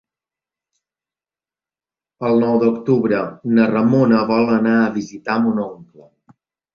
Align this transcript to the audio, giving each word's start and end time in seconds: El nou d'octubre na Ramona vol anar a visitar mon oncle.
El 2.29 2.41
nou 2.43 2.57
d'octubre 2.63 3.19
na 3.57 3.67
Ramona 3.73 4.23
vol 4.31 4.49
anar 4.55 4.73
a 4.79 4.89
visitar 4.97 5.37
mon 5.45 5.61
oncle. 5.67 6.07